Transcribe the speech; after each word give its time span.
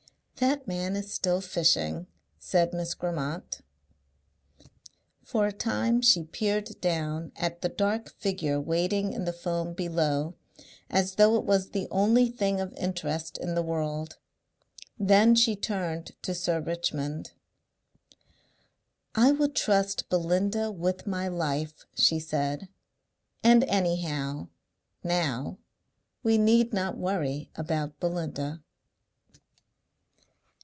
"That 0.37 0.67
man 0.67 0.95
is 0.95 1.13
still 1.13 1.39
fishing," 1.39 2.07
said 2.39 2.73
Miss 2.73 2.95
Grammont. 2.95 3.61
For 5.23 5.45
a 5.45 5.51
time 5.51 6.01
she 6.01 6.23
peered 6.23 6.81
down 6.81 7.31
at 7.35 7.61
the 7.61 7.69
dark 7.69 8.09
figure 8.19 8.59
wading 8.59 9.13
in 9.13 9.25
the 9.25 9.33
foam 9.33 9.73
below 9.73 10.33
as 10.89 11.13
though 11.13 11.35
it 11.35 11.43
was 11.43 11.69
the 11.69 11.87
only 11.91 12.27
thing 12.31 12.59
of 12.59 12.73
interest 12.73 13.37
in 13.37 13.53
the 13.53 13.61
world. 13.61 14.17
Then 14.97 15.35
she 15.35 15.55
turned 15.55 16.13
to 16.23 16.33
Sir 16.33 16.59
Richmond. 16.59 17.33
"I 19.13 19.31
would 19.33 19.53
trust 19.55 20.09
Belinda 20.09 20.71
with 20.71 21.05
my 21.05 21.27
life," 21.27 21.85
she 21.95 22.17
said. 22.19 22.67
"And 23.43 23.63
anyhow 23.65 24.47
now 25.03 25.59
we 26.23 26.39
need 26.39 26.73
not 26.73 26.97
worry 26.97 27.51
about 27.55 27.99
Belinda." 27.99 28.63